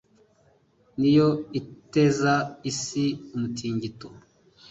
ni 0.99 1.09
yo 1.17 1.27
iteza 1.59 2.33
isi 2.71 3.05
umutingito 3.35 4.07